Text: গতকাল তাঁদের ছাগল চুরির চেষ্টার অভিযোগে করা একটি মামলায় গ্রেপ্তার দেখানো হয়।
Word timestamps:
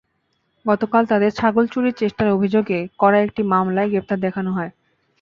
গতকাল 0.65 1.03
তাঁদের 1.05 1.31
ছাগল 1.31 1.65
চুরির 1.73 1.95
চেষ্টার 1.97 2.27
অভিযোগে 2.29 2.79
করা 2.99 3.17
একটি 3.19 3.41
মামলায় 3.51 3.89
গ্রেপ্তার 3.89 4.17
দেখানো 4.19 4.49
হয়। 4.53 4.71